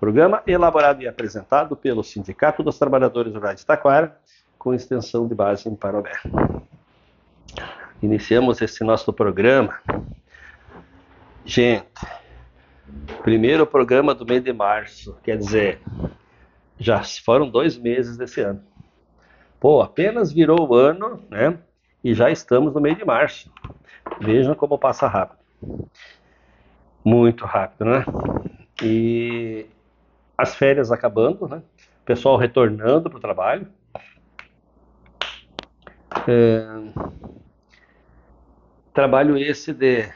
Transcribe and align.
Programa 0.00 0.42
elaborado 0.46 1.02
e 1.02 1.08
apresentado 1.08 1.74
pelo 1.76 2.04
Sindicato 2.04 2.62
dos 2.62 2.78
Trabalhadores 2.78 3.34
Rurais 3.34 3.58
de 3.58 3.66
Taquara, 3.66 4.16
com 4.56 4.72
extensão 4.72 5.26
de 5.26 5.34
base 5.34 5.68
em 5.68 5.74
Parobé. 5.74 6.12
Iniciamos 8.00 8.62
esse 8.62 8.84
nosso 8.84 9.12
programa. 9.12 9.80
Gente, 11.44 11.84
primeiro 13.22 13.66
programa 13.66 14.14
do 14.14 14.24
mês 14.24 14.42
de 14.42 14.52
março, 14.52 15.16
quer 15.24 15.36
dizer, 15.36 15.80
já 16.78 17.02
foram 17.24 17.50
dois 17.50 17.76
meses 17.76 18.16
desse 18.16 18.40
ano. 18.40 18.62
Pô, 19.58 19.82
apenas 19.82 20.32
virou 20.32 20.68
o 20.68 20.74
ano, 20.74 21.20
né? 21.28 21.58
E 22.04 22.14
já 22.14 22.30
estamos 22.30 22.72
no 22.72 22.80
mês 22.80 22.96
de 22.96 23.04
março. 23.04 23.50
Vejam 24.20 24.54
como 24.54 24.78
passa 24.78 25.08
rápido. 25.08 25.40
Muito 27.04 27.44
rápido, 27.44 27.84
né? 27.84 28.04
E 28.80 29.66
as 30.38 30.54
férias 30.54 30.92
acabando, 30.92 31.48
né? 31.48 31.60
O 32.02 32.04
pessoal 32.04 32.36
retornando 32.36 33.10
para 33.10 33.18
o 33.18 33.20
trabalho. 33.20 33.66
É, 36.28 36.64
trabalho 38.94 39.36
esse 39.36 39.74
de 39.74 40.08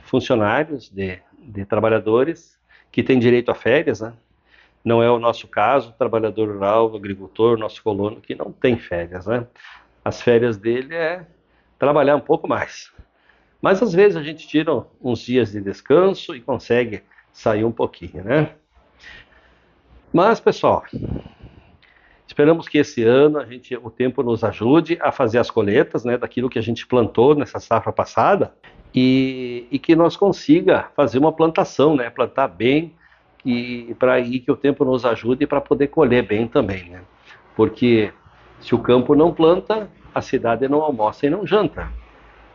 funcionários, 0.00 0.88
de, 0.88 1.20
de 1.38 1.66
trabalhadores 1.66 2.58
que 2.90 3.02
têm 3.02 3.18
direito 3.18 3.50
a 3.50 3.54
férias, 3.54 4.00
né? 4.00 4.14
Não 4.82 5.02
é 5.02 5.10
o 5.10 5.18
nosso 5.18 5.46
caso, 5.46 5.92
trabalhador 5.98 6.48
rural, 6.48 6.94
agricultor, 6.96 7.58
nosso 7.58 7.82
colono, 7.82 8.20
que 8.20 8.34
não 8.34 8.52
tem 8.52 8.78
férias, 8.78 9.26
né? 9.26 9.46
As 10.02 10.22
férias 10.22 10.56
dele 10.56 10.94
é 10.94 11.26
trabalhar 11.78 12.16
um 12.16 12.20
pouco 12.20 12.48
mais. 12.48 12.92
Mas 13.60 13.82
às 13.82 13.92
vezes 13.92 14.16
a 14.16 14.22
gente 14.22 14.46
tira 14.46 14.86
uns 15.02 15.20
dias 15.20 15.52
de 15.52 15.60
descanso 15.60 16.34
e 16.34 16.40
consegue 16.40 17.02
sair 17.32 17.64
um 17.64 17.72
pouquinho, 17.72 18.24
né? 18.24 18.54
Mas, 20.16 20.40
pessoal, 20.40 20.82
esperamos 22.26 22.66
que 22.66 22.78
esse 22.78 23.02
ano 23.02 23.38
a 23.38 23.44
gente, 23.44 23.76
o 23.76 23.90
tempo 23.90 24.22
nos 24.22 24.42
ajude 24.42 24.96
a 25.02 25.12
fazer 25.12 25.38
as 25.38 25.50
coletas 25.50 26.06
né, 26.06 26.16
daquilo 26.16 26.48
que 26.48 26.58
a 26.58 26.62
gente 26.62 26.86
plantou 26.86 27.34
nessa 27.34 27.60
safra 27.60 27.92
passada 27.92 28.54
e, 28.94 29.66
e 29.70 29.78
que 29.78 29.94
nós 29.94 30.16
consiga 30.16 30.88
fazer 30.96 31.18
uma 31.18 31.32
plantação, 31.32 31.94
né, 31.94 32.08
plantar 32.08 32.48
bem 32.48 32.94
e 33.44 33.94
para 33.98 34.18
que 34.22 34.50
o 34.50 34.56
tempo 34.56 34.86
nos 34.86 35.04
ajude 35.04 35.46
para 35.46 35.60
poder 35.60 35.88
colher 35.88 36.26
bem 36.26 36.48
também, 36.48 36.88
né? 36.88 37.02
Porque 37.54 38.10
se 38.58 38.74
o 38.74 38.78
campo 38.78 39.14
não 39.14 39.34
planta, 39.34 39.90
a 40.14 40.22
cidade 40.22 40.66
não 40.66 40.80
almoça 40.80 41.26
e 41.26 41.30
não 41.30 41.46
janta. 41.46 41.90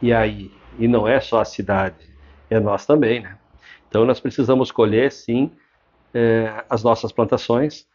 E 0.01 0.11
aí, 0.11 0.49
e 0.79 0.87
não 0.87 1.07
é 1.07 1.19
só 1.19 1.39
a 1.39 1.45
cidade, 1.45 2.09
é 2.49 2.59
nós 2.59 2.87
também, 2.87 3.19
né? 3.19 3.37
Então 3.87 4.03
nós 4.03 4.19
precisamos 4.19 4.71
colher 4.71 5.11
sim 5.11 5.51
é, 6.13 6.63
as 6.69 6.83
nossas 6.83 7.11
plantações 7.11 7.87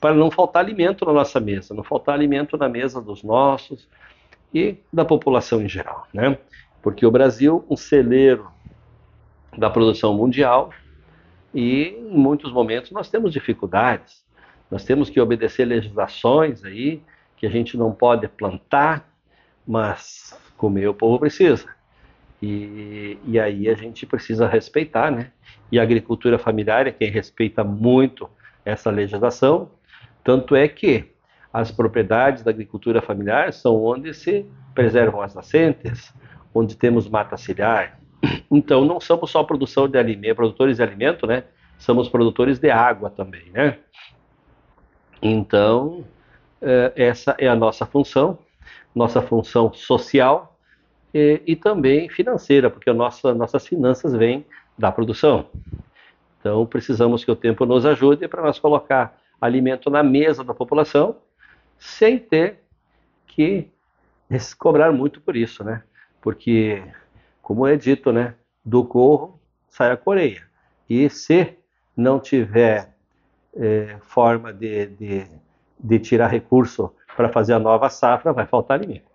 para 0.00 0.14
não 0.14 0.30
faltar 0.30 0.62
alimento 0.62 1.04
na 1.04 1.12
nossa 1.12 1.40
mesa, 1.40 1.74
não 1.74 1.82
faltar 1.82 2.14
alimento 2.14 2.56
na 2.56 2.68
mesa 2.68 3.00
dos 3.00 3.22
nossos 3.22 3.88
e 4.52 4.76
da 4.92 5.04
população 5.04 5.62
em 5.62 5.68
geral, 5.68 6.06
né? 6.12 6.38
Porque 6.82 7.06
o 7.06 7.10
Brasil, 7.10 7.64
um 7.68 7.76
celeiro 7.76 8.46
da 9.56 9.70
produção 9.70 10.14
mundial, 10.14 10.70
e 11.54 11.96
em 11.96 12.18
muitos 12.18 12.52
momentos 12.52 12.90
nós 12.90 13.08
temos 13.08 13.32
dificuldades. 13.32 14.24
Nós 14.70 14.84
temos 14.84 15.08
que 15.08 15.20
obedecer 15.20 15.64
legislações 15.64 16.64
aí 16.64 17.00
que 17.36 17.46
a 17.46 17.50
gente 17.50 17.76
não 17.76 17.92
pode 17.92 18.26
plantar, 18.28 19.08
mas 19.66 20.38
comer 20.56 20.88
o 20.88 20.94
povo 20.94 21.18
precisa. 21.18 21.68
E, 22.44 23.18
e 23.24 23.40
aí 23.40 23.70
a 23.70 23.74
gente 23.74 24.04
precisa 24.04 24.46
respeitar, 24.46 25.10
né? 25.10 25.32
E 25.72 25.78
a 25.78 25.82
agricultura 25.82 26.38
familiar 26.38 26.86
é 26.86 26.92
quem 26.92 27.10
respeita 27.10 27.64
muito 27.64 28.28
essa 28.66 28.90
legislação, 28.90 29.70
tanto 30.22 30.54
é 30.54 30.68
que 30.68 31.10
as 31.50 31.70
propriedades 31.70 32.42
da 32.42 32.50
agricultura 32.50 33.00
familiar 33.00 33.52
são 33.52 33.82
onde 33.82 34.12
se 34.12 34.44
preservam 34.74 35.22
as 35.22 35.34
nascentes, 35.34 36.12
onde 36.54 36.76
temos 36.76 37.08
mata 37.08 37.36
ciliar. 37.36 37.98
Então 38.50 38.84
não 38.84 39.00
somos 39.00 39.30
só 39.30 39.42
produção 39.42 39.88
de 39.88 39.98
alimento, 39.98 40.36
produtores 40.36 40.76
de 40.76 40.82
alimento, 40.82 41.26
né? 41.26 41.44
Somos 41.78 42.08
produtores 42.08 42.58
de 42.58 42.70
água 42.70 43.08
também, 43.08 43.50
né? 43.52 43.78
Então 45.22 46.04
eh, 46.60 46.92
essa 46.94 47.34
é 47.38 47.48
a 47.48 47.56
nossa 47.56 47.86
função, 47.86 48.38
nossa 48.94 49.22
função 49.22 49.72
social 49.72 50.53
e, 51.14 51.40
e 51.46 51.54
também 51.54 52.08
financeira, 52.08 52.68
porque 52.68 52.92
nossa, 52.92 53.32
nossas 53.32 53.64
finanças 53.66 54.12
vêm 54.12 54.44
da 54.76 54.90
produção. 54.90 55.46
Então, 56.40 56.66
precisamos 56.66 57.24
que 57.24 57.30
o 57.30 57.36
tempo 57.36 57.64
nos 57.64 57.86
ajude 57.86 58.26
para 58.26 58.42
nós 58.42 58.58
colocar 58.58 59.16
alimento 59.40 59.88
na 59.88 60.02
mesa 60.02 60.42
da 60.42 60.52
população, 60.52 61.16
sem 61.78 62.18
ter 62.18 62.60
que 63.26 63.70
cobrar 64.58 64.90
muito 64.92 65.20
por 65.20 65.36
isso, 65.36 65.62
né? 65.62 65.82
Porque, 66.20 66.82
como 67.40 67.66
é 67.66 67.76
dito, 67.76 68.12
né? 68.12 68.34
Do 68.64 68.84
corro 68.84 69.38
sai 69.68 69.92
a 69.92 69.96
coreia. 69.96 70.42
E 70.88 71.08
se 71.08 71.56
não 71.96 72.18
tiver 72.18 72.94
é, 73.56 73.96
forma 74.00 74.52
de, 74.52 74.86
de, 74.86 75.26
de 75.78 75.98
tirar 75.98 76.28
recurso 76.28 76.92
para 77.16 77.28
fazer 77.28 77.52
a 77.52 77.58
nova 77.58 77.88
safra, 77.88 78.32
vai 78.32 78.46
faltar 78.46 78.78
alimento. 78.78 79.06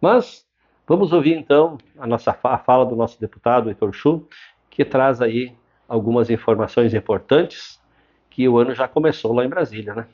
Mas 0.00 0.44
vamos 0.86 1.12
ouvir 1.12 1.34
então 1.34 1.78
a 1.98 2.06
nossa 2.06 2.36
a 2.42 2.58
fala 2.58 2.84
do 2.84 2.96
nosso 2.96 3.20
deputado 3.20 3.68
Heitor 3.68 3.92
Chu, 3.92 4.26
que 4.70 4.84
traz 4.84 5.20
aí 5.20 5.52
algumas 5.88 6.30
informações 6.30 6.94
importantes 6.94 7.80
que 8.30 8.48
o 8.48 8.58
ano 8.58 8.74
já 8.74 8.88
começou 8.88 9.32
lá 9.34 9.44
em 9.44 9.48
Brasília, 9.48 9.94
né? 9.94 10.06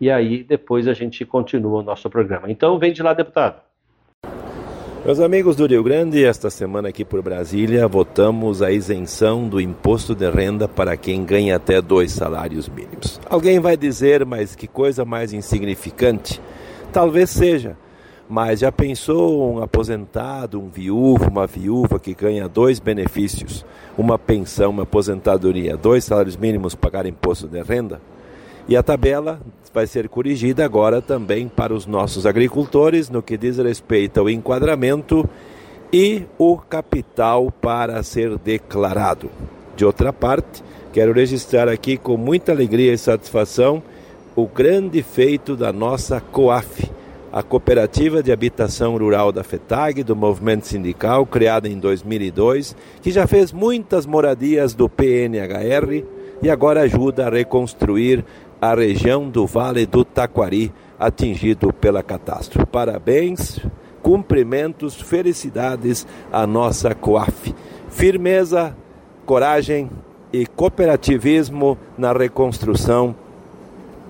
E 0.00 0.10
aí 0.10 0.44
depois 0.44 0.86
a 0.86 0.94
gente 0.94 1.24
continua 1.24 1.80
o 1.80 1.82
nosso 1.82 2.08
programa. 2.08 2.50
Então 2.50 2.78
vem 2.78 2.92
de 2.92 3.02
lá, 3.02 3.12
deputado. 3.12 3.60
Meus 5.04 5.20
amigos 5.20 5.56
do 5.56 5.66
Rio 5.66 5.82
Grande, 5.82 6.24
esta 6.24 6.50
semana 6.50 6.88
aqui 6.88 7.04
por 7.04 7.22
Brasília, 7.22 7.88
votamos 7.88 8.60
a 8.60 8.70
isenção 8.70 9.48
do 9.48 9.60
imposto 9.60 10.14
de 10.14 10.28
renda 10.28 10.68
para 10.68 10.96
quem 10.96 11.24
ganha 11.24 11.56
até 11.56 11.80
dois 11.80 12.12
salários 12.12 12.68
mínimos. 12.68 13.20
Alguém 13.30 13.58
vai 13.58 13.76
dizer, 13.76 14.26
mas 14.26 14.54
que 14.54 14.66
coisa 14.66 15.04
mais 15.04 15.32
insignificante? 15.32 16.40
Talvez 16.92 17.30
seja, 17.30 17.76
mas 18.28 18.60
já 18.60 18.70
pensou 18.70 19.54
um 19.54 19.62
aposentado, 19.62 20.60
um 20.60 20.68
viúvo, 20.68 21.30
uma 21.30 21.46
viúva 21.46 21.98
que 21.98 22.12
ganha 22.12 22.48
dois 22.48 22.78
benefícios, 22.78 23.64
uma 23.96 24.18
pensão, 24.18 24.70
uma 24.70 24.82
aposentadoria, 24.82 25.76
dois 25.76 26.04
salários 26.04 26.36
mínimos 26.36 26.74
pagar 26.74 27.06
imposto 27.06 27.48
de 27.48 27.62
renda? 27.62 28.00
E 28.68 28.76
a 28.76 28.82
tabela 28.82 29.40
vai 29.72 29.86
ser 29.86 30.08
corrigida 30.08 30.64
agora 30.64 31.00
também 31.00 31.48
para 31.48 31.72
os 31.72 31.86
nossos 31.86 32.26
agricultores 32.26 33.08
no 33.08 33.22
que 33.22 33.38
diz 33.38 33.56
respeito 33.56 34.20
ao 34.20 34.28
enquadramento 34.28 35.28
e 35.90 36.24
o 36.36 36.58
capital 36.58 37.50
para 37.50 38.02
ser 38.02 38.36
declarado. 38.38 39.30
De 39.74 39.86
outra 39.86 40.12
parte, 40.12 40.62
quero 40.92 41.14
registrar 41.14 41.68
aqui 41.68 41.96
com 41.96 42.16
muita 42.16 42.52
alegria 42.52 42.92
e 42.92 42.98
satisfação 42.98 43.82
o 44.36 44.46
grande 44.46 45.02
feito 45.02 45.56
da 45.56 45.72
nossa 45.72 46.20
COAF, 46.20 46.90
a 47.38 47.42
Cooperativa 47.44 48.20
de 48.20 48.32
Habitação 48.32 48.98
Rural 48.98 49.30
da 49.30 49.44
FETAG, 49.44 50.02
do 50.02 50.16
movimento 50.16 50.66
sindical, 50.66 51.24
criada 51.24 51.68
em 51.68 51.78
2002, 51.78 52.74
que 53.00 53.12
já 53.12 53.28
fez 53.28 53.52
muitas 53.52 54.06
moradias 54.06 54.74
do 54.74 54.88
PNHR 54.88 56.04
e 56.42 56.50
agora 56.50 56.80
ajuda 56.80 57.28
a 57.28 57.30
reconstruir 57.30 58.24
a 58.60 58.74
região 58.74 59.30
do 59.30 59.46
Vale 59.46 59.86
do 59.86 60.04
Taquari 60.04 60.72
atingido 60.98 61.72
pela 61.72 62.02
catástrofe. 62.02 62.66
Parabéns, 62.66 63.60
cumprimentos, 64.02 65.00
felicidades 65.00 66.08
à 66.32 66.44
nossa 66.44 66.92
COAF. 66.92 67.54
Firmeza, 67.88 68.76
coragem 69.24 69.88
e 70.32 70.44
cooperativismo 70.44 71.78
na 71.96 72.12
reconstrução 72.12 73.14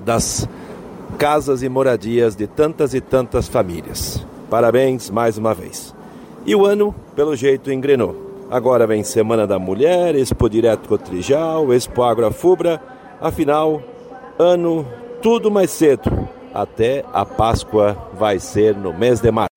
das 0.02 0.48
casas 1.16 1.62
e 1.62 1.68
moradias 1.68 2.36
de 2.36 2.46
tantas 2.46 2.92
e 2.94 3.00
tantas 3.00 3.48
famílias. 3.48 4.26
Parabéns 4.50 5.10
mais 5.10 5.38
uma 5.38 5.54
vez. 5.54 5.94
E 6.44 6.54
o 6.54 6.66
ano, 6.66 6.94
pelo 7.14 7.34
jeito, 7.34 7.72
engrenou. 7.72 8.46
Agora 8.50 8.86
vem 8.86 9.02
Semana 9.02 9.46
da 9.46 9.58
Mulher, 9.58 10.14
Expo 10.14 10.48
Direto 10.48 10.88
Cotrijal, 10.88 11.72
Expo 11.72 12.02
Agrofubra. 12.02 12.80
Afinal, 13.20 13.82
ano 14.38 14.86
tudo 15.20 15.50
mais 15.50 15.70
cedo. 15.70 16.28
Até 16.54 17.04
a 17.12 17.24
Páscoa 17.24 17.96
vai 18.14 18.38
ser 18.38 18.74
no 18.74 18.92
mês 18.92 19.20
de 19.20 19.30
março. 19.30 19.48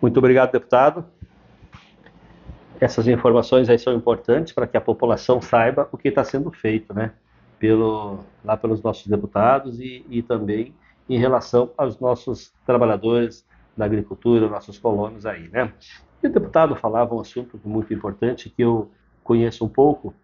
Muito 0.00 0.18
obrigado, 0.18 0.52
deputado. 0.52 1.04
Essas 2.78 3.08
informações 3.08 3.68
aí 3.68 3.78
são 3.78 3.94
importantes 3.94 4.52
para 4.52 4.66
que 4.66 4.76
a 4.76 4.80
população 4.80 5.40
saiba 5.40 5.88
o 5.90 5.96
que 5.96 6.08
está 6.08 6.22
sendo 6.22 6.50
feito, 6.52 6.94
né? 6.94 7.12
Pelo, 7.58 8.20
lá 8.44 8.56
pelos 8.56 8.82
nossos 8.82 9.06
deputados 9.06 9.80
e, 9.80 10.04
e 10.10 10.22
também 10.22 10.74
em 11.08 11.18
relação 11.18 11.70
aos 11.76 11.98
nossos 12.00 12.52
trabalhadores 12.64 13.46
da 13.76 13.84
agricultura, 13.84 14.48
nossos 14.48 14.78
colonos 14.78 15.26
aí, 15.26 15.48
né? 15.48 15.72
E 16.22 16.26
o 16.26 16.32
deputado 16.32 16.74
falava 16.74 17.14
um 17.14 17.20
assunto 17.20 17.60
muito 17.64 17.92
importante 17.92 18.50
que 18.50 18.62
eu 18.62 18.90
conheço 19.22 19.64
um 19.64 19.68
pouco, 19.68 20.14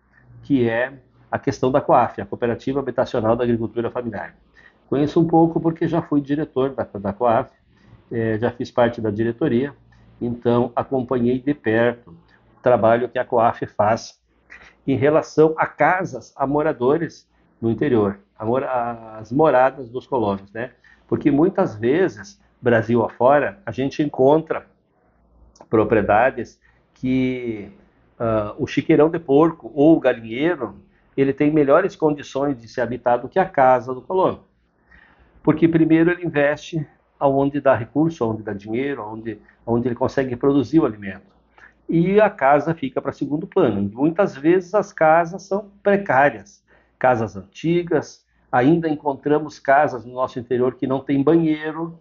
que 0.43 0.69
é 0.69 0.93
a 1.31 1.39
questão 1.39 1.71
da 1.71 1.81
COAF, 1.81 2.21
a 2.21 2.27
Cooperativa 2.27 2.81
Habitacional 2.81 3.37
da 3.37 3.45
Agricultura 3.45 3.91
Familiar. 3.91 4.35
Conheço 4.89 5.21
um 5.21 5.27
pouco 5.27 5.61
porque 5.61 5.87
já 5.87 6.03
fui 6.03 6.21
diretor 6.21 6.75
da, 6.75 6.85
da 6.85 7.13
COAF, 7.13 7.51
é, 8.11 8.39
já 8.39 8.51
fiz 8.51 8.71
parte 8.71 9.01
da 9.01 9.11
diretoria, 9.11 9.75
então 10.21 10.73
acompanhei 10.77 11.39
de 11.39 11.55
perto 11.55 12.11
o 12.11 12.63
trabalho 12.63 13.09
que 13.09 13.19
a 13.19 13.25
COAF 13.25 13.67
faz 13.67 14.21
em 14.87 14.97
relação 14.97 15.55
a 15.57 15.67
casas, 15.67 16.33
a 16.37 16.47
moradores 16.47 17.29
no 17.61 17.71
interior, 17.71 18.19
as 18.69 19.33
moradas 19.33 19.89
dos 19.89 20.07
colonos, 20.07 20.51
né? 20.53 20.73
Porque 21.07 21.31
muitas 21.31 21.75
vezes, 21.75 22.41
Brasil 22.61 23.05
afora, 23.05 23.59
a 23.67 23.71
gente 23.71 24.03
encontra 24.03 24.67
propriedades 25.69 26.61
que 26.95 27.71
uh, 28.19 28.55
o 28.59 28.67
chiqueirão 28.67 29.11
de 29.11 29.19
porco 29.19 29.71
ou 29.75 29.97
o 29.97 30.01
galinheiro 30.01 30.77
ele 31.17 31.33
tem 31.33 31.51
melhores 31.51 31.95
condições 31.95 32.59
de 32.59 32.69
ser 32.69 32.81
habitado 32.81 33.29
que 33.29 33.39
a 33.39 33.45
casa 33.45 33.93
do 33.93 34.01
colono. 34.01 34.45
Porque 35.43 35.69
primeiro 35.69 36.11
ele 36.11 36.25
investe 36.25 36.87
aonde 37.19 37.61
dá 37.61 37.75
recurso, 37.75 38.25
aonde 38.25 38.43
dá 38.43 38.53
dinheiro, 38.53 39.03
aonde, 39.03 39.39
aonde 39.67 39.89
ele 39.89 39.95
consegue 39.95 40.35
produzir 40.37 40.81
o 40.81 40.87
alimento. 40.87 41.33
E 41.89 42.21
a 42.21 42.31
casa 42.31 42.75
fica 42.75 43.03
para 43.03 43.13
segundo 43.13 43.47
plano. 43.47 43.83
Muitas 43.93 44.37
vezes 44.37 44.75
as 44.75 44.93
casas 44.93 45.43
são 45.43 45.71
precárias, 45.83 46.65
casas 46.99 47.37
antigas, 47.37 48.22
ainda 48.53 48.89
encontramos 48.89 49.59
casas 49.59 50.05
no 50.05 50.13
nosso 50.13 50.39
interior 50.39 50.75
que 50.75 50.87
não 50.87 51.01
tem 51.01 51.23
banheiro. 51.23 51.99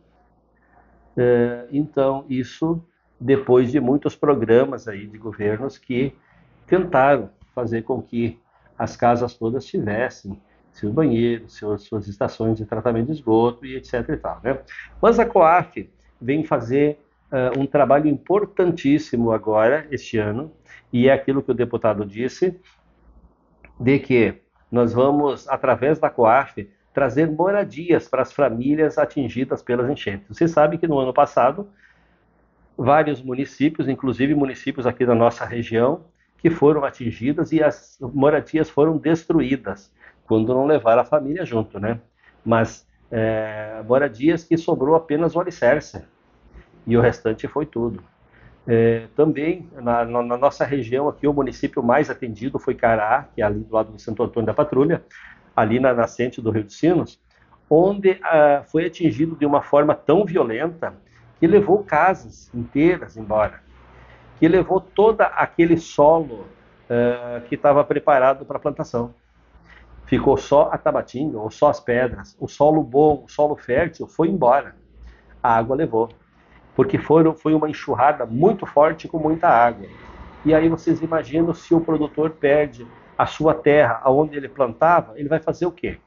É, 1.16 1.68
então, 1.72 2.26
isso 2.30 2.84
depois 3.20 3.72
de 3.72 3.80
muitos 3.80 4.16
programas 4.16 4.88
aí 4.88 5.08
de 5.08 5.18
governos 5.18 5.78
que 5.78 6.14
tentaram 6.68 7.30
fazer 7.56 7.84
com 7.84 8.02
que 8.02 8.40
as 8.78 8.98
casas 8.98 9.36
todas 9.36 9.66
tivessem 9.66 10.40
seus 10.72 10.92
banheiros, 10.92 11.56
seus, 11.56 11.84
suas 11.84 12.08
estações 12.08 12.58
de 12.58 12.66
tratamento 12.66 13.08
de 13.08 13.14
esgoto 13.14 13.66
e 13.66 13.76
etc. 13.76 14.10
E 14.10 14.18
tal, 14.18 14.40
né? 14.44 14.60
Mas 15.02 15.20
a 15.20 15.26
COAF 15.26 15.90
vem 16.20 16.44
fazer 16.44 17.00
uh, 17.32 17.60
um 17.60 17.66
trabalho 17.66 18.08
importantíssimo 18.08 19.32
agora, 19.32 19.86
este 19.92 20.18
ano, 20.18 20.52
e 20.92 21.08
é 21.08 21.14
aquilo 21.14 21.44
que 21.44 21.52
o 21.52 21.54
deputado 21.54 22.06
disse, 22.06 22.60
de 23.80 24.00
que 24.00 24.41
nós 24.72 24.94
vamos, 24.94 25.48
através 25.50 26.00
da 26.00 26.10
COAF, 26.10 26.70
trazer 26.94 27.30
moradias 27.30 28.08
para 28.08 28.22
as 28.22 28.32
famílias 28.32 28.98
atingidas 28.98 29.62
pelas 29.62 29.90
enchentes. 29.90 30.28
Você 30.30 30.48
sabe 30.48 30.78
que 30.78 30.88
no 30.88 31.00
ano 31.00 31.14
passado, 31.14 31.68
vários 32.78 33.22
municípios, 33.22 33.88
inclusive 33.88 34.34
municípios 34.34 34.86
aqui 34.88 35.06
da 35.06 35.16
nossa 35.16 35.46
região, 35.46 36.06
que 36.38 36.50
foram 36.50 36.84
atingidas 36.84 37.52
e 37.52 37.62
as 37.62 37.98
moradias 38.02 38.70
foram 38.70 38.98
destruídas, 38.98 39.92
quando 40.26 40.54
não 40.54 40.66
levaram 40.66 41.02
a 41.02 41.06
família 41.06 41.46
junto, 41.46 41.80
né? 41.80 42.00
Mas 42.44 42.88
é, 43.12 43.84
moradias 43.86 44.44
que 44.44 44.58
sobrou 44.58 44.96
apenas 44.96 45.36
o 45.36 45.40
alicerce 45.40 46.04
e 46.88 46.98
o 46.98 47.02
restante 47.02 47.48
foi 47.48 47.66
tudo. 47.66 48.04
É, 48.68 49.08
também 49.16 49.68
na, 49.74 50.06
na, 50.06 50.22
na, 50.22 50.38
nossa 50.38 50.64
região 50.64 51.10
aqui 51.10 51.28
o 51.28 51.34
município 51.34 51.82
mais 51.82 52.12
atendido 52.12 52.60
foi 52.60 52.76
Cará, 52.76 53.28
que 53.34 53.42
é 53.42 53.46
ali 53.46 53.60
do 53.60 53.74
lado 53.74 53.92
do 53.92 54.00
Santo 54.00 54.22
Antônio 54.22 54.46
da 54.46 54.54
Patrulha, 54.54 55.04
ali 55.56 55.80
na 55.80 55.94
nascente 55.94 56.40
do 56.40 56.52
Rio 56.52 56.64
dos 56.64 56.78
Sinos, 56.78 57.20
onde 57.68 58.20
ah, 58.24 58.64
foi 58.68 58.86
atingido 58.86 59.36
de 59.36 59.46
uma 59.46 59.64
forma 59.64 59.96
tão 59.96 60.26
violenta 60.26 60.94
que 61.40 61.48
levou 61.48 61.84
casas 61.84 62.54
inteiras 62.54 63.18
embora 63.18 63.62
que 64.42 64.48
levou 64.48 64.82
todo 64.82 65.22
aquele 65.22 65.78
solo 65.78 66.48
uh, 66.90 67.42
que 67.48 67.54
estava 67.54 67.84
preparado 67.84 68.44
para 68.44 68.58
plantação. 68.58 69.14
Ficou 70.08 70.36
só 70.36 70.72
a 70.74 70.80
tabatinga, 70.80 71.38
ou 71.38 71.52
só 71.52 71.70
as 71.70 71.80
pedras. 71.80 72.36
O 72.40 72.48
solo 72.48 72.82
bom, 72.82 73.24
o 73.24 73.30
solo 73.30 73.56
fértil 73.56 74.08
foi 74.08 74.30
embora. 74.30 74.76
A 75.44 75.56
água 75.56 75.76
levou. 75.76 76.10
Porque 76.76 76.98
foram, 76.98 77.34
foi 77.34 77.54
uma 77.54 77.70
enxurrada 77.70 78.26
muito 78.26 78.66
forte 78.66 79.08
com 79.08 79.20
muita 79.20 79.48
água. 79.48 79.88
E 80.46 80.54
aí 80.54 80.70
vocês 80.70 81.02
imaginam 81.02 81.54
se 81.54 81.74
o 81.74 81.82
produtor 81.82 82.32
perde 82.32 82.88
a 83.18 83.26
sua 83.26 83.54
terra, 83.54 84.00
aonde 84.04 84.36
ele 84.36 84.50
plantava, 84.50 85.14
ele 85.20 85.30
vai 85.30 85.40
fazer 85.40 85.66
o 85.66 85.72
quê? 85.72 86.00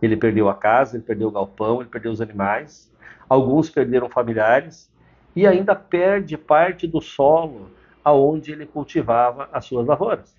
Ele 0.00 0.16
perdeu 0.16 0.48
a 0.48 0.54
casa, 0.54 0.96
ele 0.96 1.04
perdeu 1.04 1.28
o 1.28 1.30
galpão, 1.30 1.80
ele 1.80 1.90
perdeu 1.90 2.12
os 2.12 2.20
animais. 2.20 2.92
Alguns 3.28 3.68
perderam 3.68 4.08
familiares, 4.08 4.90
e 5.34 5.46
ainda 5.46 5.74
perde 5.74 6.36
parte 6.36 6.86
do 6.86 7.00
solo 7.00 7.70
aonde 8.04 8.52
ele 8.52 8.66
cultivava 8.66 9.48
as 9.52 9.64
suas 9.64 9.86
lavouras. 9.86 10.36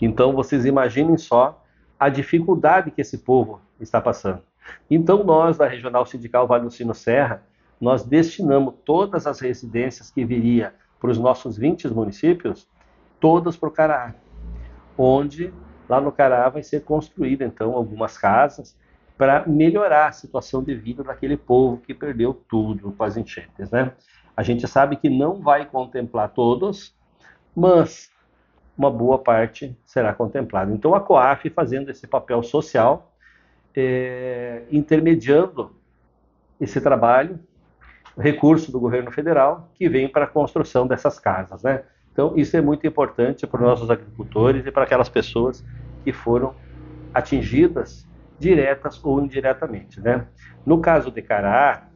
Então 0.00 0.32
vocês 0.32 0.64
imaginem 0.64 1.16
só 1.16 1.62
a 1.98 2.08
dificuldade 2.08 2.90
que 2.90 3.00
esse 3.00 3.18
povo 3.18 3.60
está 3.80 4.00
passando. 4.00 4.42
Então 4.90 5.24
nós 5.24 5.56
da 5.56 5.66
Regional 5.66 6.06
Sindical 6.06 6.46
Vale 6.46 6.64
do 6.64 6.70
Sino 6.70 6.94
Serra, 6.94 7.42
nós 7.80 8.04
destinamos 8.04 8.74
todas 8.84 9.26
as 9.26 9.40
residências 9.40 10.10
que 10.10 10.24
viria 10.24 10.74
para 11.00 11.10
os 11.10 11.18
nossos 11.18 11.56
20 11.56 11.88
municípios, 11.88 12.68
todas 13.20 13.56
para 13.56 13.68
o 13.68 13.72
Cará, 13.72 14.14
onde 14.96 15.52
lá 15.88 16.00
no 16.00 16.12
Cará 16.12 16.48
vai 16.48 16.62
ser 16.62 16.82
construída 16.84 17.44
então 17.44 17.72
algumas 17.72 18.16
casas 18.16 18.76
para 19.16 19.46
melhorar 19.46 20.08
a 20.08 20.12
situação 20.12 20.62
de 20.62 20.74
vida 20.74 21.04
daquele 21.04 21.36
povo 21.36 21.78
que 21.78 21.94
perdeu 21.94 22.34
tudo 22.48 22.92
com 22.92 23.04
as 23.04 23.16
enchentes, 23.16 23.70
né? 23.70 23.92
A 24.36 24.42
gente 24.42 24.66
sabe 24.66 24.96
que 24.96 25.08
não 25.08 25.40
vai 25.40 25.64
contemplar 25.64 26.30
todos, 26.30 26.92
mas 27.54 28.10
uma 28.76 28.90
boa 28.90 29.18
parte 29.18 29.76
será 29.84 30.12
contemplada. 30.12 30.72
Então 30.72 30.94
a 30.94 31.00
COAF 31.00 31.48
fazendo 31.50 31.90
esse 31.90 32.06
papel 32.06 32.42
social, 32.42 33.13
é, 33.76 34.62
intermediando 34.70 35.74
esse 36.60 36.80
trabalho, 36.80 37.38
recurso 38.16 38.70
do 38.70 38.78
governo 38.78 39.10
federal 39.10 39.70
que 39.74 39.88
vem 39.88 40.08
para 40.08 40.24
a 40.24 40.28
construção 40.28 40.86
dessas 40.86 41.18
casas, 41.18 41.62
né? 41.62 41.82
Então 42.12 42.32
isso 42.36 42.56
é 42.56 42.60
muito 42.60 42.86
importante 42.86 43.44
para 43.46 43.60
os 43.60 43.66
nossos 43.66 43.90
agricultores 43.90 44.64
e 44.64 44.70
para 44.70 44.84
aquelas 44.84 45.08
pessoas 45.08 45.64
que 46.04 46.12
foram 46.12 46.54
atingidas 47.12 48.06
diretas 48.38 49.02
ou 49.04 49.20
indiretamente. 49.20 50.00
Né? 50.00 50.26
No 50.64 50.80
caso 50.80 51.10
de 51.10 51.22
Cará, 51.22 51.88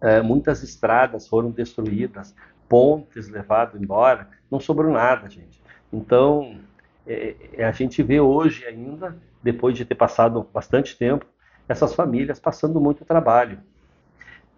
é, 0.00 0.20
muitas 0.20 0.62
estradas 0.62 1.28
foram 1.28 1.50
destruídas, 1.50 2.34
pontes 2.68 3.28
levados 3.28 3.80
embora, 3.80 4.28
não 4.50 4.60
sobrou 4.60 4.92
nada, 4.92 5.28
gente. 5.28 5.62
Então, 5.92 6.58
é, 7.06 7.64
a 7.64 7.72
gente 7.72 8.02
vê 8.02 8.20
hoje 8.20 8.64
ainda, 8.64 9.16
depois 9.46 9.76
de 9.76 9.84
ter 9.84 9.94
passado 9.94 10.44
bastante 10.52 10.98
tempo, 10.98 11.24
essas 11.68 11.94
famílias 11.94 12.40
passando 12.40 12.80
muito 12.80 13.04
trabalho. 13.04 13.60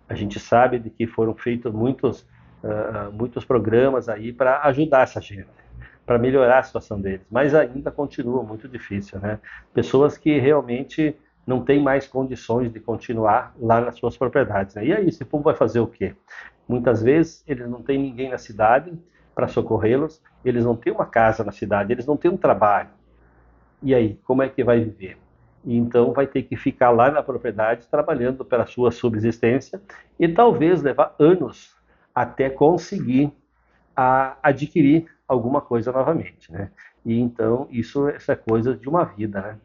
A 0.09 0.15
gente 0.15 0.41
sabe 0.41 0.79
de 0.79 0.89
que 0.89 1.07
foram 1.07 1.35
feitos 1.35 1.73
muitos, 1.73 2.23
uh, 2.65 3.13
muitos 3.13 3.45
programas 3.45 4.09
aí 4.09 4.33
para 4.33 4.63
ajudar 4.63 5.03
essa 5.03 5.21
gente 5.21 5.47
para 6.07 6.19
melhorar 6.19 6.61
a 6.61 6.63
situação 6.63 6.99
deles, 6.99 7.27
mas 7.31 7.55
ainda 7.55 7.91
continua 7.91 8.43
muito 8.43 8.67
difícil, 8.67 9.21
né? 9.21 9.39
Pessoas 9.75 10.17
que 10.17 10.39
realmente 10.39 11.15
não 11.47 11.63
têm 11.63 11.83
mais 11.83 12.07
condições 12.07 12.73
de 12.73 12.81
continuar 12.81 13.55
lá 13.61 13.79
nas 13.79 13.97
suas 13.97 14.17
propriedades. 14.17 14.75
Né? 14.75 14.87
E 14.87 14.93
aí, 14.95 15.07
esse 15.07 15.23
povo 15.23 15.45
vai 15.45 15.55
fazer 15.55 15.81
o 15.81 15.87
quê? 15.87 16.15
Muitas 16.67 17.03
vezes 17.03 17.45
eles 17.47 17.69
não 17.69 17.83
têm 17.83 17.99
ninguém 17.99 18.31
na 18.31 18.39
cidade 18.39 18.99
para 19.35 19.49
socorrê-los, 19.49 20.23
eles 20.43 20.65
não 20.65 20.75
têm 20.75 20.95
uma 20.95 21.05
casa 21.05 21.45
na 21.45 21.53
cidade, 21.53 21.93
eles 21.93 22.07
não 22.07 22.17
têm 22.17 22.31
um 22.31 22.39
trabalho. 22.39 22.89
E 23.83 23.95
aí, 23.95 24.19
como 24.25 24.43
é 24.43 24.49
que 24.49 24.65
vai 24.65 24.81
viver? 24.81 25.17
E 25.65 25.77
então 25.77 26.13
vai 26.13 26.27
ter 26.27 26.43
que 26.43 26.57
ficar 26.57 26.91
lá 26.91 27.11
na 27.11 27.23
propriedade 27.23 27.87
trabalhando 27.89 28.45
pela 28.45 28.67
sua 28.67 28.91
subsistência 28.91 29.81
e 30.19 30.29
talvez 30.29 30.83
levar 30.83 31.15
anos 31.19 31.77
até 32.15 32.49
conseguir 32.49 33.33
a 33.95 34.37
adquirir 34.43 35.07
alguma 35.27 35.61
coisa 35.61 35.93
novamente, 35.93 36.51
né? 36.51 36.71
E 37.05 37.19
então 37.19 37.69
isso 37.71 38.09
essa 38.09 38.33
é 38.33 38.37
coisa 38.37 38.75
de 38.75 38.89
uma 38.89 39.05
vida, 39.05 39.41
né? 39.41 39.59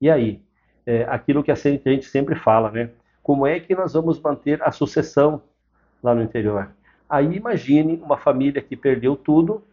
E 0.00 0.10
aí, 0.10 0.40
é, 0.84 1.04
aquilo 1.04 1.42
que 1.42 1.50
a 1.50 1.54
gente 1.54 2.04
sempre 2.04 2.34
fala, 2.34 2.70
né? 2.70 2.90
Como 3.22 3.46
é 3.46 3.58
que 3.58 3.74
nós 3.74 3.94
vamos 3.94 4.20
manter 4.20 4.62
a 4.62 4.70
sucessão 4.70 5.42
lá 6.02 6.14
no 6.14 6.22
interior? 6.22 6.70
Aí 7.08 7.36
imagine 7.36 8.00
uma 8.02 8.16
família 8.16 8.60
que 8.60 8.76
perdeu 8.76 9.16
tudo, 9.16 9.64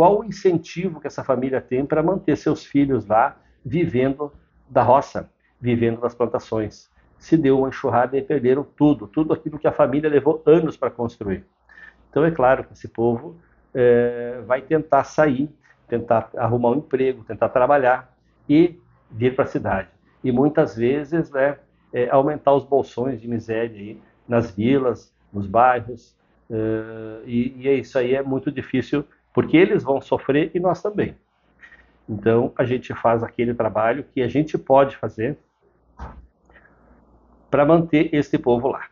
qual 0.00 0.20
o 0.20 0.24
incentivo 0.24 0.98
que 0.98 1.06
essa 1.06 1.22
família 1.22 1.60
tem 1.60 1.84
para 1.84 2.02
manter 2.02 2.34
seus 2.34 2.64
filhos 2.64 3.04
lá 3.04 3.36
vivendo 3.62 4.32
da 4.66 4.82
roça, 4.82 5.30
vivendo 5.60 6.00
das 6.00 6.14
plantações? 6.14 6.90
Se 7.18 7.36
deu 7.36 7.58
uma 7.58 7.68
enxurrada 7.68 8.16
e 8.16 8.22
perderam 8.22 8.64
tudo, 8.64 9.06
tudo 9.06 9.34
aquilo 9.34 9.58
que 9.58 9.68
a 9.68 9.72
família 9.72 10.08
levou 10.08 10.42
anos 10.46 10.74
para 10.74 10.90
construir. 10.90 11.44
Então 12.08 12.24
é 12.24 12.30
claro 12.30 12.64
que 12.64 12.72
esse 12.72 12.88
povo 12.88 13.36
é, 13.74 14.40
vai 14.46 14.62
tentar 14.62 15.04
sair, 15.04 15.50
tentar 15.86 16.30
arrumar 16.34 16.70
um 16.70 16.76
emprego, 16.76 17.22
tentar 17.22 17.50
trabalhar 17.50 18.10
e 18.48 18.80
vir 19.10 19.34
para 19.34 19.44
a 19.44 19.48
cidade. 19.48 19.88
E 20.24 20.32
muitas 20.32 20.76
vezes 20.76 21.30
né, 21.30 21.58
é, 21.92 22.08
aumentar 22.08 22.54
os 22.54 22.64
bolsões 22.64 23.20
de 23.20 23.28
miséria 23.28 23.78
aí 23.78 24.00
nas 24.26 24.50
vilas, 24.50 25.12
nos 25.30 25.46
bairros. 25.46 26.16
É, 26.48 27.20
e, 27.26 27.68
e 27.68 27.80
isso 27.80 27.98
aí 27.98 28.14
é 28.14 28.22
muito 28.22 28.50
difícil, 28.50 29.04
porque 29.32 29.56
eles 29.56 29.82
vão 29.82 30.00
sofrer 30.00 30.50
e 30.54 30.60
nós 30.60 30.82
também. 30.82 31.16
Então 32.08 32.52
a 32.56 32.64
gente 32.64 32.94
faz 32.94 33.22
aquele 33.22 33.54
trabalho 33.54 34.04
que 34.12 34.22
a 34.22 34.28
gente 34.28 34.58
pode 34.58 34.96
fazer 34.96 35.38
para 37.50 37.64
manter 37.64 38.14
esse 38.14 38.38
povo 38.38 38.68
lá, 38.68 38.86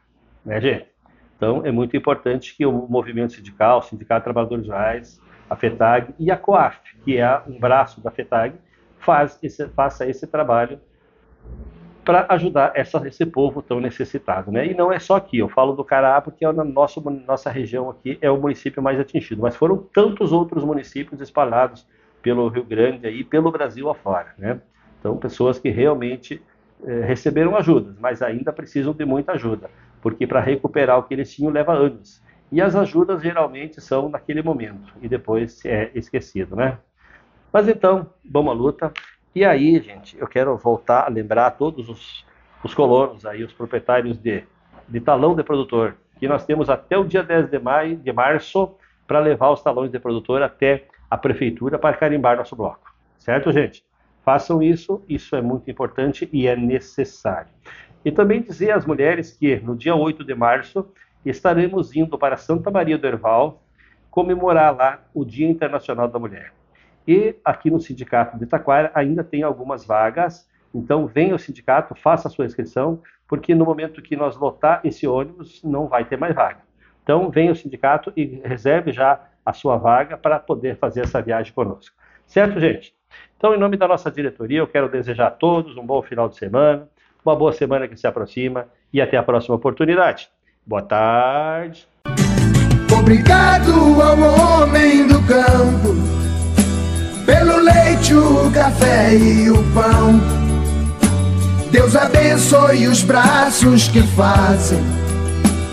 né, 0.45 0.61
gente? 0.61 0.99
Então, 1.37 1.65
é 1.65 1.71
muito 1.71 1.97
importante 1.97 2.57
que 2.57 2.67
o 2.67 2.73
movimento 2.89 3.35
sindical, 3.35 3.79
o 3.79 3.83
Sindicato 3.83 4.23
de 4.23 4.25
Trabalhadores 4.25 4.67
Rurais, 4.67 5.23
a 5.49 5.55
FETAG 5.55 6.13
e 6.19 6.33
a 6.33 6.37
COAF, 6.37 6.81
que 7.05 7.17
é 7.17 7.43
um 7.47 7.61
braço 7.61 8.01
da 8.01 8.11
FETAG, 8.11 8.57
faz 8.99 9.39
esse, 9.41 9.69
faça 9.69 10.05
esse 10.05 10.27
trabalho 10.27 10.81
para 12.09 12.25
ajudar 12.31 12.73
essa, 12.75 13.07
esse 13.07 13.27
povo 13.27 13.61
tão 13.61 13.81
necessitado. 13.81 14.51
Né? 14.51 14.69
E 14.69 14.75
não 14.75 14.91
é 14.91 14.99
só 14.99 15.17
aqui, 15.17 15.37
eu 15.37 15.49
falo 15.51 15.75
do 15.75 15.85
Cará 15.85 16.19
porque 16.23 16.43
é 16.43 16.51
na 16.51 16.65
nossa, 16.65 17.03
nossa 17.27 17.51
região 17.51 17.91
aqui 17.91 18.17
é 18.23 18.31
o 18.31 18.41
município 18.41 18.83
mais 18.83 18.99
atingido, 18.99 19.43
mas 19.43 19.55
foram 19.55 19.77
tantos 19.93 20.33
outros 20.33 20.65
municípios 20.65 21.21
espalhados 21.21 21.87
pelo 22.23 22.49
Rio 22.49 22.65
Grande 22.65 23.09
e 23.09 23.23
pelo 23.23 23.53
Brasil 23.53 23.91
afora. 23.91 24.33
Né? 24.39 24.59
Então, 24.99 25.19
pessoas 25.19 25.59
que 25.59 25.69
realmente 25.69 26.41
eh, 26.83 27.01
receberam 27.05 27.55
ajudas, 27.55 27.95
mas 28.01 28.23
ainda 28.23 28.55
precisam 28.55 28.95
de 28.95 29.05
muita 29.05 29.33
ajuda 29.33 29.69
porque 30.01 30.27
para 30.27 30.41
recuperar 30.41 30.99
o 30.99 31.03
que 31.03 31.13
eles 31.13 31.31
tinham 31.31 31.53
leva 31.53 31.75
anos. 31.75 32.23
E 32.51 32.63
as 32.63 32.75
ajudas 32.75 33.23
geralmente 33.23 33.83
são 33.83 34.09
naquele 34.09 34.41
momento 34.41 34.95
e 35.03 35.09
depois 35.09 35.63
é 35.67 35.91
esquecido, 35.95 36.57
né? 36.57 36.79
Mas 37.53 37.69
então, 37.69 38.11
vamos 38.25 38.53
à 38.53 38.55
luta. 38.55 38.93
E 39.39 39.45
aí, 39.45 39.81
gente, 39.81 40.19
eu 40.19 40.27
quero 40.27 40.57
voltar 40.57 41.07
a 41.07 41.09
lembrar 41.09 41.53
todos 41.53 41.89
os, 41.89 42.27
os 42.65 42.75
colonos 42.75 43.25
aí, 43.25 43.45
os 43.45 43.53
proprietários 43.53 44.19
de, 44.19 44.43
de 44.89 45.01
talão 45.01 45.37
de 45.37 45.45
produtor, 45.45 45.95
que 46.19 46.27
nós 46.27 46.45
temos 46.45 46.69
até 46.69 46.99
o 46.99 47.05
dia 47.05 47.23
10 47.23 47.49
de 47.49 47.57
maio, 47.61 47.97
de 47.99 48.13
março, 48.13 48.75
para 49.07 49.21
levar 49.21 49.53
os 49.53 49.63
talões 49.63 49.93
de 49.93 50.01
produtor 50.01 50.43
até 50.43 50.89
a 51.09 51.17
prefeitura 51.17 51.79
para 51.79 51.97
carimbar 51.97 52.37
nosso 52.37 52.57
bloco. 52.57 52.93
Certo, 53.17 53.53
gente? 53.53 53.85
Façam 54.25 54.61
isso, 54.61 55.05
isso 55.09 55.37
é 55.37 55.41
muito 55.41 55.71
importante 55.71 56.29
e 56.33 56.49
é 56.49 56.57
necessário. 56.57 57.53
E 58.05 58.11
também 58.11 58.43
dizer 58.43 58.73
às 58.73 58.85
mulheres 58.85 59.31
que 59.31 59.55
no 59.61 59.77
dia 59.77 59.95
8 59.95 60.25
de 60.25 60.35
março 60.35 60.85
estaremos 61.25 61.95
indo 61.95 62.19
para 62.19 62.37
Santa 62.37 62.73
Maria 62.73 62.99
do 62.99 63.07
Herval 63.07 63.63
comemorar 64.11 64.77
lá 64.77 65.01
o 65.15 65.25
Dia 65.25 65.49
Internacional 65.49 66.09
da 66.09 66.19
Mulher. 66.19 66.58
E 67.09 67.35
aqui 67.43 67.71
no 67.71 67.81
Sindicato 67.81 68.37
de 68.37 68.45
Itaquara 68.45 68.91
ainda 68.95 69.25
tem 69.25 69.43
algumas 69.43 69.83
vagas, 69.83 70.47
então 70.75 71.07
venha 71.07 71.33
ao 71.33 71.39
sindicato, 71.39 71.95
faça 71.95 72.29
a 72.29 72.31
sua 72.31 72.45
inscrição, 72.45 73.01
porque 73.27 73.55
no 73.55 73.65
momento 73.65 74.03
que 74.03 74.15
nós 74.15 74.37
lotar 74.37 74.83
esse 74.85 75.07
ônibus 75.07 75.63
não 75.65 75.89
vai 75.89 76.05
ter 76.05 76.19
mais 76.19 76.35
vaga. 76.35 76.59
Então 77.03 77.31
venha 77.31 77.51
ao 77.51 77.55
sindicato 77.55 78.13
e 78.15 78.43
reserve 78.45 78.93
já 78.93 79.23
a 79.43 79.55
sua 79.55 79.79
vaga 79.79 80.19
para 80.19 80.39
poder 80.39 80.77
fazer 80.77 81.01
essa 81.01 81.23
viagem 81.23 81.51
conosco. 81.55 81.97
Certo, 82.27 82.61
gente? 82.61 82.95
Então, 83.39 83.55
em 83.55 83.59
nome 83.59 83.79
da 83.79 83.89
nossa 83.89 84.11
diretoria, 84.11 84.59
eu 84.59 84.67
quero 84.67 84.91
desejar 84.91 85.29
a 85.29 85.31
todos 85.31 85.79
um 85.79 85.87
bom 85.87 86.03
final 86.03 86.29
de 86.29 86.37
semana, 86.37 86.87
uma 87.25 87.35
boa 87.35 87.55
semana 87.55 87.89
que 87.89 87.97
se 87.97 88.07
aproxima 88.07 88.69
e 88.93 89.01
até 89.01 89.17
a 89.17 89.23
próxima 89.23 89.55
oportunidade. 89.55 90.29
Boa 90.67 90.83
tarde. 90.83 91.89
Obrigado 92.93 93.73
ao 94.03 94.61
homem 94.61 95.07
do 95.07 95.27
campo 95.27 96.28
leite, 97.99 98.15
o 98.15 98.51
café 98.51 99.15
e 99.15 99.51
o 99.51 99.63
pão. 99.75 100.21
Deus 101.71 101.95
abençoe 101.97 102.87
os 102.87 103.03
braços 103.03 103.89
que 103.89 104.03
fazem 104.03 104.79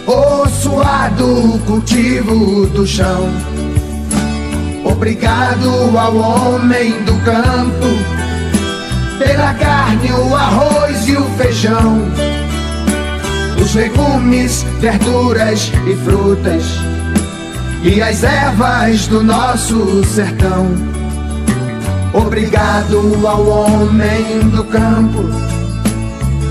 o 0.08 0.48
suado 0.50 1.60
cultivo 1.66 2.68
do 2.68 2.86
chão. 2.86 3.30
Obrigado 4.84 5.98
ao 5.98 6.16
homem 6.16 6.92
do 7.04 7.14
campo 7.24 7.88
pela 9.18 9.54
carne, 9.54 10.12
o 10.12 10.36
arroz 10.36 11.08
e 11.08 11.16
o 11.16 11.24
feijão, 11.38 12.02
os 13.62 13.74
legumes, 13.74 14.64
verduras 14.80 15.72
e 15.88 15.96
frutas, 16.04 16.64
e 17.84 18.02
as 18.02 18.24
ervas 18.24 19.08
do 19.08 19.24
nosso 19.24 20.04
sertão. 20.04 21.05
Obrigado 22.16 23.28
ao 23.28 23.46
homem 23.46 24.40
do 24.50 24.64
campo, 24.64 25.24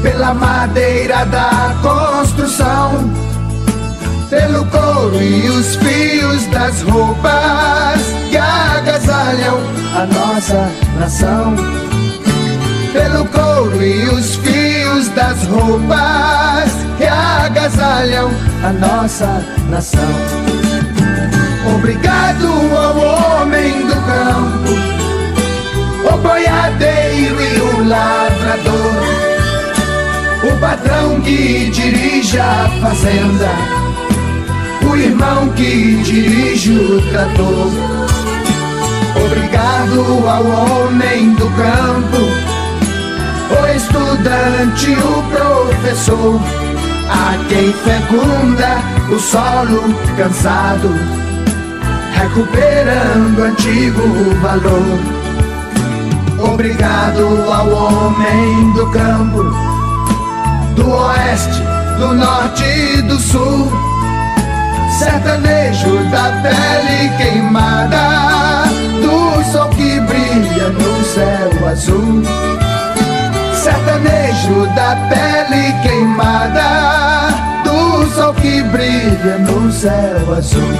pela 0.02 0.34
madeira 0.34 1.24
da 1.24 1.74
construção, 1.80 3.10
pelo 4.28 4.64
couro 4.66 5.20
e 5.20 5.48
os 5.48 5.76
fios 5.76 6.46
das 6.48 6.82
roupas 6.82 8.02
que 8.30 8.36
agasalham 8.36 9.58
a 9.96 10.06
nossa 10.06 10.70
nação 10.98 11.54
pelo 12.94 13.24
couro 13.24 13.82
e 13.82 14.08
os 14.08 14.36
fios 14.36 15.08
das 15.08 15.44
roupas 15.46 16.70
que 16.96 17.04
agasalham 17.04 18.30
a 18.62 18.72
nossa 18.72 19.44
nação. 19.68 20.00
Obrigado 21.76 22.53
o 30.54 30.60
patrão 30.60 31.20
que 31.20 31.70
dirige 31.70 32.38
a 32.38 32.68
fazenda, 32.80 33.50
o 34.88 34.96
irmão 34.96 35.48
que 35.50 36.02
dirige 36.02 36.72
o 36.72 37.00
trator. 37.10 37.70
Obrigado 39.26 40.28
ao 40.28 40.44
homem 40.46 41.34
do 41.34 41.48
campo, 41.50 42.22
o 43.50 43.76
estudante, 43.76 44.90
o 44.90 45.22
professor, 45.30 46.40
a 47.10 47.48
quem 47.48 47.72
fecunda 47.72 48.78
o 49.10 49.18
solo 49.18 49.94
cansado 50.16 50.88
recuperando 52.14 53.42
antigo 53.42 54.02
valor. 54.40 55.24
Obrigado 56.52 57.52
ao 57.52 57.68
homem 57.70 58.72
do 58.72 58.86
campo, 58.90 59.73
do 60.74 60.90
oeste, 60.90 61.62
do 61.98 62.14
norte 62.14 62.64
e 62.64 63.02
do 63.02 63.18
sul, 63.18 63.72
sertanejo 64.98 65.96
da 66.10 66.40
pele 66.42 67.08
queimada, 67.16 68.64
do 69.02 69.52
sol 69.52 69.68
que 69.70 70.00
brilha 70.00 70.68
no 70.70 71.04
céu 71.04 71.68
azul. 71.68 72.22
Sertanejo 73.54 74.66
da 74.74 74.96
pele 75.08 75.72
queimada, 75.82 77.30
do 77.64 78.06
sol 78.14 78.34
que 78.34 78.62
brilha 78.64 79.38
no 79.38 79.72
céu 79.72 80.34
azul. 80.36 80.74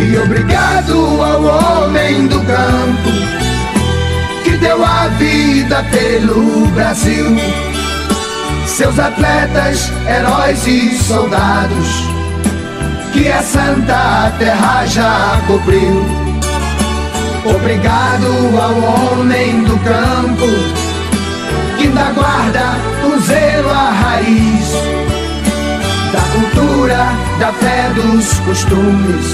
E 0.00 0.18
obrigado 0.18 1.22
ao 1.22 1.84
homem 1.84 2.26
do 2.26 2.40
campo 2.40 3.34
que 4.42 4.56
deu 4.58 4.84
a 4.84 5.08
vida 5.08 5.82
pelo 5.90 6.66
Brasil. 6.68 7.34
Seus 8.74 8.98
atletas, 8.98 9.88
heróis 10.04 10.66
e 10.66 10.98
soldados 10.98 12.08
que 13.12 13.30
a 13.30 13.40
santa 13.40 14.32
terra 14.36 14.84
já 14.86 15.40
cobriu. 15.46 16.04
Obrigado 17.44 18.26
ao 18.60 19.12
homem 19.12 19.62
do 19.62 19.78
campo 19.78 20.48
que 21.78 21.84
ainda 21.84 22.10
guarda 22.14 22.74
o 23.06 23.20
zelo 23.20 23.70
à 23.70 23.90
raiz 23.90 24.72
da 26.12 26.20
cultura, 26.32 27.06
da 27.38 27.52
fé, 27.52 27.92
dos 27.94 28.40
costumes 28.40 29.26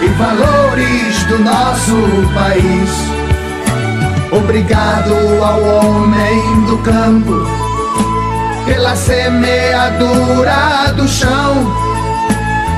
e 0.00 0.06
valores 0.16 1.22
do 1.24 1.38
nosso 1.38 2.32
país. 2.32 2.90
Obrigado 4.32 5.12
ao 5.44 5.62
homem 5.62 6.64
do 6.64 6.78
campo 6.78 7.61
pela 8.64 8.94
semeadura 8.96 10.92
do 10.96 11.06
chão 11.08 11.72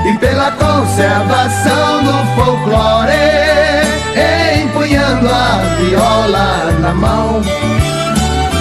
e 0.06 0.18
pela 0.18 0.50
conservação 0.52 2.04
do 2.04 2.34
folclore, 2.34 3.12
empunhando 4.62 5.28
a 5.28 5.62
viola 5.78 6.72
na 6.80 6.94
mão. 6.94 7.42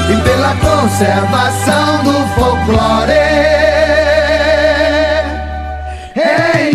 E 0.10 0.16
pela 0.22 0.54
conservação 0.56 2.04
do 2.04 2.28
folclore 2.36 3.64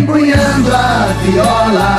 empunhando 0.09 0.75
a 0.75 1.13
viola 1.23 1.98